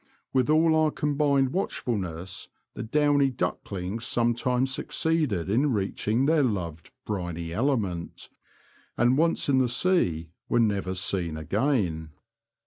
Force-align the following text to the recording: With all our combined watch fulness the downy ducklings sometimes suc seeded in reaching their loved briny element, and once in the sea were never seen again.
With 0.33 0.49
all 0.49 0.75
our 0.75 0.89
combined 0.89 1.49
watch 1.49 1.77
fulness 1.77 2.47
the 2.73 2.81
downy 2.81 3.29
ducklings 3.29 4.03
sometimes 4.07 4.73
suc 4.73 4.91
seeded 4.91 5.47
in 5.47 5.71
reaching 5.73 6.25
their 6.25 6.41
loved 6.41 6.89
briny 7.05 7.53
element, 7.53 8.27
and 8.97 9.15
once 9.15 9.47
in 9.47 9.59
the 9.59 9.69
sea 9.69 10.31
were 10.49 10.59
never 10.59 10.95
seen 10.95 11.37
again. 11.37 12.13